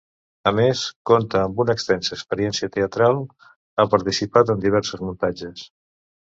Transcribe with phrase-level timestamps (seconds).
[0.51, 0.79] A més,
[1.09, 3.21] compta amb una extensa experiència teatral:
[3.79, 5.67] ha participat en diversos muntatges.